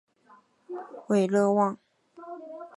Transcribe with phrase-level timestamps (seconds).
[1.09, 1.77] 韦勒旺。